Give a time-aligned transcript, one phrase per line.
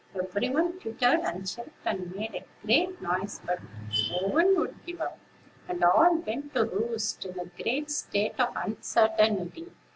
[0.15, 3.59] Every one twittered and chirped, and made a great noise; but
[4.09, 5.19] no one would give up,
[5.67, 9.67] and all went to roost in a great state of uncertainty.